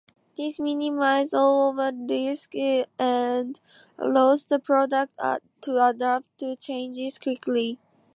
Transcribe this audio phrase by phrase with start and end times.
[0.35, 3.59] This minimizes overall risk and
[3.99, 5.13] allows the product
[5.61, 7.77] to adapt to changes quickly.